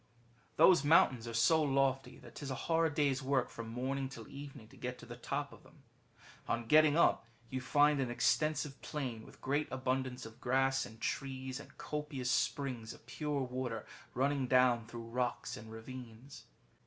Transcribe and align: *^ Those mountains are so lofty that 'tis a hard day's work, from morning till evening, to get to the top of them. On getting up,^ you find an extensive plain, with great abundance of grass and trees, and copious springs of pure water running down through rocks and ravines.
*^ 0.01 0.03
Those 0.55 0.83
mountains 0.83 1.27
are 1.27 1.33
so 1.35 1.61
lofty 1.61 2.17
that 2.17 2.33
'tis 2.33 2.49
a 2.49 2.55
hard 2.55 2.95
day's 2.95 3.21
work, 3.21 3.51
from 3.51 3.69
morning 3.69 4.09
till 4.09 4.27
evening, 4.27 4.67
to 4.69 4.75
get 4.75 4.97
to 4.97 5.05
the 5.05 5.15
top 5.15 5.53
of 5.53 5.61
them. 5.61 5.83
On 6.47 6.65
getting 6.65 6.97
up,^ 6.97 7.19
you 7.51 7.61
find 7.61 7.99
an 7.99 8.09
extensive 8.09 8.81
plain, 8.81 9.23
with 9.23 9.39
great 9.41 9.67
abundance 9.69 10.25
of 10.25 10.41
grass 10.41 10.87
and 10.87 10.99
trees, 10.99 11.59
and 11.59 11.77
copious 11.77 12.31
springs 12.31 12.93
of 12.93 13.05
pure 13.05 13.43
water 13.43 13.85
running 14.15 14.47
down 14.47 14.87
through 14.87 15.05
rocks 15.05 15.55
and 15.55 15.71
ravines. 15.71 16.45